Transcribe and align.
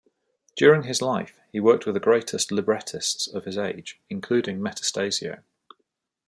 During 0.55 0.81
his 0.85 0.99
life, 0.99 1.39
he 1.51 1.59
worked 1.59 1.85
with 1.85 1.93
the 1.93 1.99
greatest 1.99 2.51
librettists 2.51 3.27
of 3.27 3.45
his 3.45 3.55
age, 3.55 3.99
including 4.09 4.59
Metastasio. 4.59 5.43